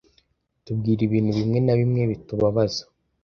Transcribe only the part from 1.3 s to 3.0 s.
bimwe na bimwe bitubabaza